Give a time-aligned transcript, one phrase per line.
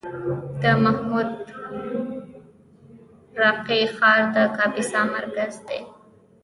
[0.61, 1.29] د محمود
[3.39, 5.79] راقي ښار د کاپیسا مرکز دی